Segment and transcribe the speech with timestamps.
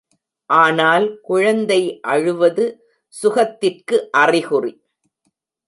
[0.49, 1.79] ஆனால் குழந்தை
[2.13, 2.65] அழுவது
[3.13, 4.73] சுகத்திற்கு அறிகுறி.